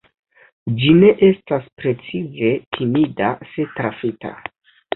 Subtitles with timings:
[0.79, 4.37] Ĝi ne estas precize timida se trafita.